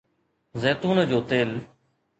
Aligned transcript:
زيتون 0.61 0.97
جو 1.09 1.19
تيل 1.29 1.51